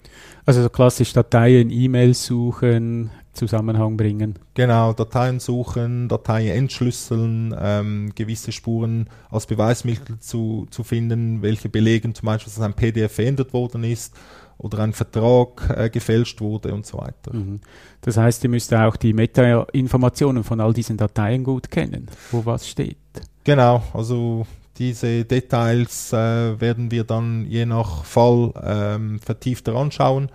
Also 0.45 0.63
so 0.63 0.69
klassisch 0.69 1.13
Dateien, 1.13 1.71
E-Mails 1.71 2.25
suchen, 2.27 3.11
Zusammenhang 3.33 3.97
bringen. 3.97 4.39
Genau, 4.55 4.93
Dateien 4.93 5.39
suchen, 5.39 6.09
Dateien 6.09 6.57
entschlüsseln, 6.57 7.55
ähm, 7.59 8.13
gewisse 8.15 8.51
Spuren 8.51 9.09
als 9.31 9.47
Beweismittel 9.47 10.19
zu, 10.19 10.67
zu 10.71 10.83
finden, 10.83 11.41
welche 11.41 11.69
belegen 11.69 12.15
zum 12.15 12.27
Beispiel, 12.27 12.53
dass 12.53 12.63
ein 12.63 12.75
PDF 12.75 13.13
verändert 13.13 13.53
worden 13.53 13.85
ist 13.85 14.15
oder 14.61 14.81
ein 14.81 14.93
Vertrag 14.93 15.75
äh, 15.77 15.91
gefälscht 15.91 16.41
wurde 16.41 16.73
und 16.73 16.87
so 16.87 16.99
weiter. 16.99 17.35
Mhm. 17.35 17.61
Das 18.01 18.17
heißt, 18.17 18.45
ihr 18.45 18.51
müsst 18.51 18.73
auch 18.73 18.97
die 18.97 19.13
Meta-Informationen 19.13 20.45
von 20.45 20.61
all 20.61 20.73
diesen 20.73 20.97
Dateien 20.97 21.45
gut 21.45 21.71
kennen, 21.71 22.07
wo 22.31 22.45
was 22.47 22.69
steht. 22.69 22.97
Genau, 23.45 23.83
also 23.93 24.47
diese 24.77 25.25
Details 25.25 26.13
äh, 26.13 26.61
werden 26.61 26.91
wir 26.91 27.05
dann 27.05 27.47
je 27.47 27.67
nach 27.67 28.05
Fall 28.05 28.53
ähm, 28.63 29.19
vertiefter 29.21 29.75
anschauen 29.75 30.31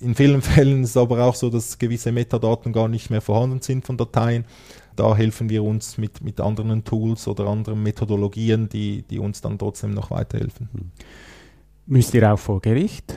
in 0.00 0.14
vielen 0.14 0.42
Fällen 0.42 0.82
ist 0.82 0.90
es 0.90 0.96
aber 0.96 1.24
auch 1.24 1.34
so, 1.34 1.50
dass 1.50 1.78
gewisse 1.78 2.12
Metadaten 2.12 2.72
gar 2.72 2.88
nicht 2.88 3.10
mehr 3.10 3.20
vorhanden 3.20 3.60
sind 3.60 3.84
von 3.84 3.96
Dateien. 3.96 4.44
Da 4.94 5.14
helfen 5.14 5.50
wir 5.50 5.62
uns 5.62 5.98
mit, 5.98 6.22
mit 6.22 6.40
anderen 6.40 6.84
Tools 6.84 7.28
oder 7.28 7.46
anderen 7.46 7.82
Methodologien, 7.82 8.68
die, 8.68 9.02
die 9.02 9.18
uns 9.18 9.40
dann 9.40 9.58
trotzdem 9.58 9.92
noch 9.92 10.10
weiterhelfen. 10.10 10.68
Hm. 10.72 10.90
Müsst 11.86 12.14
ihr 12.14 12.32
auch 12.32 12.38
vor 12.38 12.60
Gericht? 12.60 13.14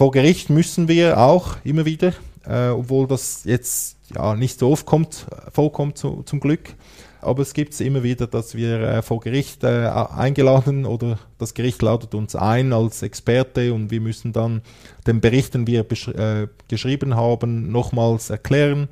Vor 0.00 0.12
Gericht 0.12 0.48
müssen 0.48 0.88
wir 0.88 1.18
auch 1.18 1.56
immer 1.62 1.84
wieder, 1.84 2.14
äh, 2.46 2.68
obwohl 2.68 3.06
das 3.06 3.44
jetzt 3.44 3.98
ja, 4.14 4.34
nicht 4.34 4.58
so 4.58 4.70
oft 4.70 4.86
kommt, 4.86 5.26
vorkommt 5.52 5.98
zu, 5.98 6.22
zum 6.22 6.40
Glück. 6.40 6.74
Aber 7.20 7.42
es 7.42 7.52
gibt 7.52 7.74
es 7.74 7.82
immer 7.82 8.02
wieder, 8.02 8.26
dass 8.26 8.54
wir 8.54 8.80
äh, 8.80 9.02
vor 9.02 9.20
Gericht 9.20 9.62
äh, 9.62 9.68
eingeladen 9.68 10.86
oder 10.86 11.18
das 11.36 11.52
Gericht 11.52 11.82
ladet 11.82 12.14
uns 12.14 12.34
ein 12.34 12.72
als 12.72 13.02
Experte 13.02 13.74
und 13.74 13.90
wir 13.90 14.00
müssen 14.00 14.32
dann 14.32 14.62
den 15.06 15.20
Bericht, 15.20 15.52
den 15.52 15.66
wir 15.66 15.80
äh, 15.80 16.46
geschrieben 16.66 17.14
haben, 17.14 17.70
nochmals 17.70 18.30
erklären. 18.30 18.88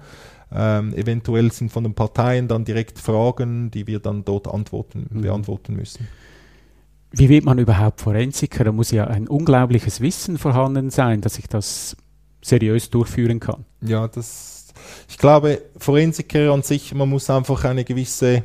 Ähm, 0.52 0.92
eventuell 0.92 1.50
sind 1.52 1.72
von 1.72 1.84
den 1.84 1.94
Parteien 1.94 2.48
dann 2.48 2.66
direkt 2.66 2.98
Fragen, 2.98 3.70
die 3.70 3.86
wir 3.86 4.00
dann 4.00 4.26
dort 4.26 4.46
antworten, 4.46 5.06
mhm. 5.08 5.22
beantworten 5.22 5.74
müssen. 5.74 6.06
Wie 7.10 7.28
wird 7.28 7.44
man 7.44 7.58
überhaupt 7.58 8.00
Forensiker? 8.00 8.64
Da 8.64 8.72
muss 8.72 8.90
ja 8.90 9.06
ein 9.06 9.28
unglaubliches 9.28 10.00
Wissen 10.00 10.38
vorhanden 10.38 10.90
sein, 10.90 11.20
dass 11.20 11.38
ich 11.38 11.46
das 11.46 11.96
seriös 12.42 12.90
durchführen 12.90 13.40
kann. 13.40 13.64
Ja, 13.80 14.08
das 14.08 14.58
ich 15.08 15.18
glaube, 15.18 15.62
Forensiker 15.76 16.52
an 16.52 16.62
sich, 16.62 16.94
man 16.94 17.08
muss 17.08 17.30
einfach 17.30 17.64
eine 17.64 17.84
gewisse, 17.84 18.44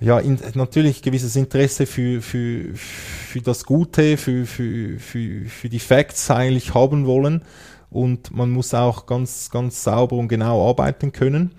ja, 0.00 0.18
in, 0.18 0.38
natürlich 0.54 1.02
gewisses 1.02 1.36
Interesse 1.36 1.86
für, 1.86 2.22
für, 2.22 2.74
für 2.74 3.40
das 3.40 3.64
Gute, 3.64 4.16
für, 4.16 4.46
für, 4.46 4.98
für, 4.98 5.46
für 5.46 5.68
die 5.68 5.78
Facts 5.78 6.30
eigentlich 6.30 6.74
haben 6.74 7.06
wollen. 7.06 7.42
Und 7.90 8.30
man 8.32 8.50
muss 8.50 8.74
auch 8.74 9.06
ganz, 9.06 9.50
ganz 9.50 9.82
sauber 9.82 10.16
und 10.16 10.28
genau 10.28 10.68
arbeiten 10.68 11.12
können. 11.12 11.52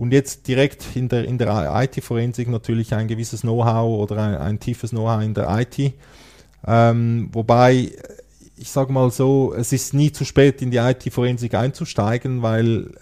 Und 0.00 0.14
jetzt 0.14 0.48
direkt 0.48 0.96
in 0.96 1.10
der, 1.10 1.26
in 1.26 1.36
der 1.36 1.70
IT-Forensik 1.74 2.48
natürlich 2.48 2.94
ein 2.94 3.06
gewisses 3.06 3.42
Know-how 3.42 4.00
oder 4.00 4.16
ein, 4.16 4.34
ein 4.34 4.58
tiefes 4.58 4.92
Know-how 4.92 5.22
in 5.22 5.34
der 5.34 5.46
IT. 5.60 5.92
Ähm, 6.66 7.28
wobei 7.32 7.92
ich 8.56 8.70
sage 8.70 8.94
mal 8.94 9.10
so, 9.10 9.52
es 9.54 9.74
ist 9.74 9.92
nie 9.92 10.10
zu 10.10 10.24
spät, 10.24 10.62
in 10.62 10.70
die 10.70 10.78
IT-Forensik 10.78 11.52
einzusteigen, 11.52 12.40
weil 12.40 12.92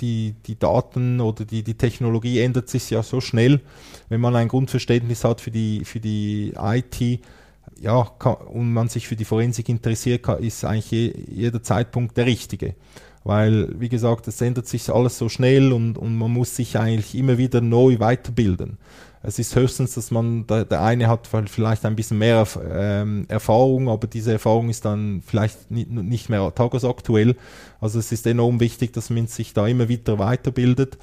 die, 0.00 0.34
die 0.46 0.58
Daten 0.58 1.20
oder 1.20 1.44
die, 1.44 1.62
die 1.62 1.74
Technologie 1.74 2.40
ändert 2.40 2.70
sich 2.70 2.88
ja 2.88 3.02
so 3.02 3.20
schnell. 3.20 3.60
Wenn 4.08 4.22
man 4.22 4.34
ein 4.34 4.48
Grundverständnis 4.48 5.24
hat 5.24 5.42
für 5.42 5.50
die, 5.50 5.84
für 5.84 6.00
die 6.00 6.54
IT, 6.58 7.20
ja, 7.80 8.10
kann, 8.18 8.34
und 8.34 8.72
man 8.72 8.88
sich 8.88 9.08
für 9.08 9.16
die 9.16 9.24
Forensik 9.24 9.68
interessiert, 9.68 10.22
kann, 10.22 10.42
ist 10.42 10.64
eigentlich 10.64 10.90
je, 10.90 11.12
jeder 11.28 11.62
Zeitpunkt 11.62 12.16
der 12.16 12.26
richtige. 12.26 12.74
weil, 13.26 13.68
wie 13.80 13.88
gesagt, 13.88 14.28
es 14.28 14.40
ändert 14.40 14.68
sich 14.68 14.88
alles 14.88 15.18
so 15.18 15.28
schnell 15.28 15.72
und, 15.72 15.98
und 15.98 16.16
man 16.16 16.30
muss 16.30 16.54
sich 16.54 16.78
eigentlich 16.78 17.16
immer 17.16 17.38
wieder 17.38 17.60
neu 17.60 17.98
weiterbilden. 17.98 18.78
Es 19.20 19.40
ist 19.40 19.56
höchstens, 19.56 19.94
dass 19.94 20.12
man, 20.12 20.46
der, 20.46 20.64
der 20.64 20.82
eine 20.82 21.08
hat 21.08 21.28
vielleicht 21.46 21.84
ein 21.84 21.96
bisschen 21.96 22.18
mehr 22.18 22.46
ähm, 22.70 23.24
Erfahrung, 23.26 23.88
aber 23.88 24.06
diese 24.06 24.30
Erfahrung 24.30 24.68
ist 24.68 24.84
dann 24.84 25.22
vielleicht 25.26 25.72
nicht, 25.72 25.90
nicht 25.90 26.28
mehr 26.28 26.54
tagesaktuell. 26.54 27.34
Also 27.80 27.98
es 27.98 28.12
ist 28.12 28.28
enorm 28.28 28.60
wichtig, 28.60 28.92
dass 28.92 29.10
man 29.10 29.26
sich 29.26 29.52
da 29.52 29.66
immer 29.66 29.88
wieder 29.88 30.20
weiterbildet 30.20 30.96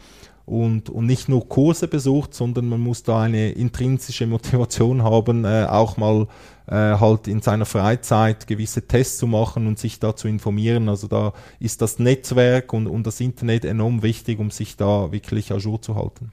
und, 0.46 0.89
und 0.89 1.06
nicht 1.06 1.27
nur 1.27 1.50
Kurse 1.50 1.89
besucht, 1.89 2.34
sondern 2.34 2.70
man 2.70 2.80
muss 2.80 3.03
da 3.03 3.22
eine 3.22 3.51
intrinsische 3.51 4.27
Motivation 4.27 5.03
haben, 5.03 5.44
äh, 5.44 5.65
auch 5.70 5.98
mal 5.98 6.27
halt 6.72 7.27
in 7.27 7.41
seiner 7.41 7.65
Freizeit 7.65 8.48
gewisse 8.48 8.88
Tests 8.88 9.17
zu 9.17 9.27
machen 9.27 9.67
und 9.67 9.79
sich 9.79 10.00
da 10.00 10.15
zu 10.15 10.27
informieren. 10.27 10.89
Also 10.89 11.08
da 11.08 11.34
ist 11.60 11.82
das 11.82 12.00
Netzwerk 12.00 12.74
und, 12.74 12.88
und 12.88 13.05
das 13.05 13.20
Internet 13.20 13.65
enorm 13.65 14.01
wichtig, 14.01 14.39
um 14.39 14.51
sich 14.51 14.77
da 14.77 15.12
wirklich 15.12 15.51
à 15.51 15.82
zu 15.82 15.96
halten. 15.96 16.32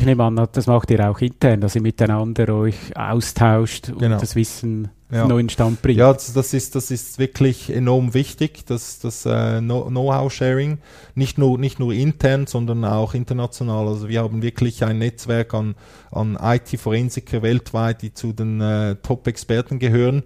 Ich 0.00 0.06
nehme 0.06 0.22
an, 0.22 0.48
das 0.52 0.68
macht 0.68 0.92
ihr 0.92 1.10
auch 1.10 1.18
intern, 1.18 1.60
dass 1.60 1.74
ihr 1.74 1.82
miteinander 1.82 2.54
euch 2.54 2.96
austauscht 2.96 3.88
und 3.90 3.98
Genau. 3.98 4.20
das 4.20 4.36
Wissen 4.36 4.90
Ja. 5.10 5.26
neuen 5.26 5.48
Stand 5.48 5.82
bringt. 5.82 5.98
Ja, 5.98 6.12
das 6.12 6.54
ist, 6.54 6.76
das 6.76 6.92
ist 6.92 7.18
wirklich 7.18 7.68
enorm 7.74 8.14
wichtig, 8.14 8.64
das, 8.64 9.00
das 9.00 9.26
äh, 9.26 9.58
Know- 9.60 9.86
Know-how-Sharing, 9.88 10.78
nicht 11.16 11.36
nur, 11.36 11.58
nicht 11.58 11.80
nur 11.80 11.92
intern, 11.92 12.46
sondern 12.46 12.84
auch 12.84 13.12
international. 13.14 13.88
Also 13.88 14.08
wir 14.08 14.22
haben 14.22 14.40
wirklich 14.40 14.84
ein 14.84 14.98
Netzwerk 14.98 15.52
an, 15.52 15.74
an 16.12 16.38
IT-Forensiker 16.40 17.42
weltweit, 17.42 18.02
die 18.02 18.14
zu 18.14 18.32
den 18.32 18.60
äh, 18.60 18.94
Top-Experten 19.02 19.80
gehören. 19.80 20.22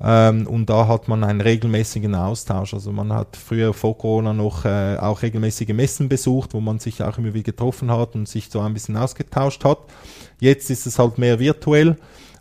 Ähm, 0.00 0.46
und 0.46 0.68
da 0.68 0.88
hat 0.88 1.08
man 1.08 1.24
einen 1.24 1.40
regelmäßigen 1.40 2.14
Austausch. 2.14 2.74
Also 2.74 2.92
man 2.92 3.12
hat 3.12 3.36
früher 3.36 3.72
vor 3.72 3.96
Corona 3.96 4.32
noch 4.32 4.64
äh, 4.64 4.96
auch 4.98 5.22
regelmäßige 5.22 5.68
Messen 5.68 6.08
besucht, 6.08 6.52
wo 6.52 6.60
man 6.60 6.78
sich 6.78 7.02
auch 7.02 7.16
immer 7.18 7.32
wieder 7.32 7.44
getroffen 7.44 7.90
hat 7.90 8.14
und 8.14 8.28
sich 8.28 8.50
so 8.50 8.60
ein 8.60 8.74
bisschen 8.74 8.96
ausgetauscht 8.96 9.64
hat. 9.64 9.78
Jetzt 10.40 10.70
ist 10.70 10.86
es 10.86 10.98
halt 10.98 11.18
mehr 11.18 11.38
virtuell 11.38 11.96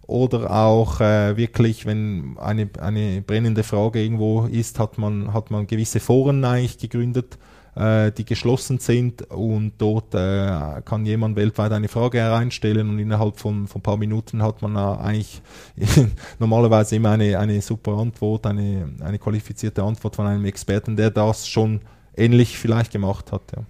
oder 0.08 0.52
auch 0.52 1.00
äh, 1.00 1.38
wirklich, 1.38 1.86
wenn 1.86 2.38
eine, 2.38 2.70
eine 2.80 3.22
brennende 3.22 3.64
Frage 3.64 4.04
irgendwo 4.04 4.46
ist, 4.46 4.78
hat 4.80 4.98
man, 4.98 5.34
hat 5.34 5.50
man 5.50 5.66
gewisse 5.66 6.00
Foren 6.00 6.44
eigentlich 6.44 6.78
gegründet, 6.78 7.38
äh, 7.76 8.12
die 8.12 8.26
geschlossen 8.26 8.80
sind 8.80 9.24
und 9.32 9.74
dort 9.78 10.14
äh, 10.16 10.82
kann 10.84 11.06
jemand 11.06 11.36
weltweit 11.36 11.72
eine 11.72 11.88
Frage 11.88 12.20
hereinstellen 12.20 12.90
und 12.90 13.00
innerhalb 13.00 13.38
von, 13.38 13.68
von 13.68 13.80
ein 13.80 13.84
paar 13.84 13.98
Minuten 13.98 14.42
hat 14.42 14.62
man 14.62 14.76
äh, 14.76 15.02
eigentlich 15.02 15.42
normalerweise 16.40 16.96
immer 16.96 17.12
eine, 17.12 17.38
eine 17.38 17.62
super 17.62 17.98
Antwort, 17.98 18.46
eine, 18.46 18.90
eine 19.02 19.20
qualifizierte 19.20 19.84
Antwort 19.84 20.16
von 20.16 20.26
einem 20.26 20.46
Experten, 20.46 20.96
der 20.96 21.12
das 21.12 21.48
schon 21.48 21.82
ähnlich 22.16 22.58
vielleicht 22.58 22.92
gemacht 22.92 23.32
hat. 23.32 23.42
Ja. 23.56 23.64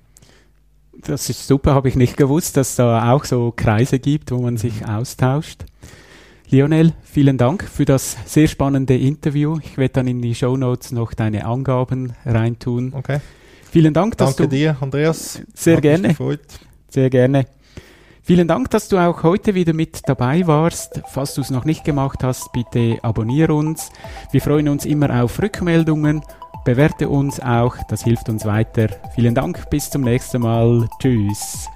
Das 1.02 1.30
ist 1.30 1.48
super, 1.48 1.74
habe 1.74 1.90
ich 1.90 1.96
nicht 1.96 2.16
gewusst, 2.16 2.58
dass 2.58 2.76
da 2.76 3.12
auch 3.12 3.26
so 3.26 3.52
Kreise 3.56 4.00
gibt, 4.00 4.32
wo 4.32 4.38
man 4.38 4.58
sich 4.58 4.86
austauscht. 4.86 5.66
Lionel, 6.50 6.94
vielen 7.04 7.38
Dank 7.38 7.64
für 7.64 7.86
das 7.86 8.18
sehr 8.26 8.48
spannende 8.48 8.96
Interview. 8.96 9.58
Ich 9.64 9.78
werde 9.78 9.94
dann 9.94 10.08
in 10.08 10.22
die 10.22 10.36
Show 10.36 10.56
Notes 10.56 10.92
noch 10.92 11.14
deine 11.14 11.46
Angaben 11.46 12.14
reintun. 12.24 12.94
Okay. 12.94 13.20
Vielen 13.76 13.94
Dank, 13.94 14.16
dass 14.16 14.38
Danke 14.38 14.44
du 14.44 14.56
dir, 14.56 14.78
Andreas. 14.80 15.42
Sehr 15.54 15.76
Hat 15.76 15.82
gerne. 15.82 16.08
gefreut. 16.08 16.40
Sehr 16.90 17.10
gerne. 17.10 17.46
Vielen 18.22 18.48
Dank, 18.48 18.70
dass 18.70 18.88
du 18.88 18.98
auch 18.98 19.22
heute 19.22 19.54
wieder 19.54 19.74
mit 19.74 20.00
dabei 20.06 20.48
warst. 20.48 21.02
Falls 21.10 21.34
du 21.34 21.42
es 21.42 21.50
noch 21.50 21.66
nicht 21.66 21.84
gemacht 21.84 22.24
hast, 22.24 22.54
bitte 22.54 22.98
abonniere 23.02 23.54
uns. 23.54 23.90
Wir 24.32 24.40
freuen 24.40 24.70
uns 24.70 24.86
immer 24.86 25.22
auf 25.22 25.42
Rückmeldungen. 25.42 26.22
Bewerte 26.64 27.10
uns 27.10 27.42
auch, 27.42 27.76
das 27.90 28.06
hilft 28.06 28.30
uns 28.30 28.46
weiter. 28.46 28.88
Vielen 29.14 29.36
Dank, 29.36 29.70
bis 29.70 29.90
zum 29.90 30.04
nächsten 30.04 30.42
Mal. 30.42 30.88
Tschüss. 31.02 31.68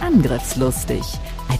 Angriffslustig. 0.00 1.02